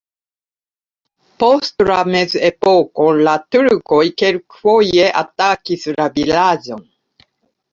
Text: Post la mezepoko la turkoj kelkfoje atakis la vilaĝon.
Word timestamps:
Post 1.43 1.83
la 1.89 1.97
mezepoko 2.15 3.07
la 3.27 3.35
turkoj 3.57 4.01
kelkfoje 4.23 5.07
atakis 5.23 5.87
la 5.99 6.09
vilaĝon. 6.17 6.83